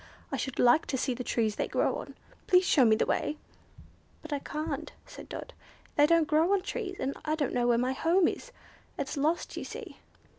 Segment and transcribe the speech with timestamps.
[0.31, 2.15] I should like to see the trees they grow on.
[2.47, 3.37] Please show me the way."
[4.23, 5.53] "But I can't," said Dot;
[5.95, 8.27] "they don't grow on trees, and I don't know my way home.
[8.27, 8.51] It's
[9.15, 9.99] lost, you see."